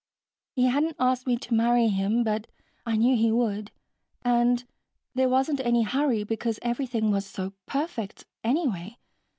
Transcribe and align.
"He 0.55 0.63
hadn't 0.65 0.95
asked 0.97 1.27
me 1.27 1.37
to 1.37 1.53
marry 1.53 1.87
him, 1.87 2.23
but 2.23 2.47
I 2.87 2.95
knew 2.97 3.15
he 3.15 3.31
would, 3.31 3.69
and 4.23 4.63
there 5.13 5.29
wasn't 5.29 5.59
any 5.59 5.83
hurry, 5.83 6.23
because 6.23 6.57
everything 6.63 7.11
was 7.11 7.23
so 7.27 7.53
perfect, 7.67 8.25
anyway. 8.43 8.97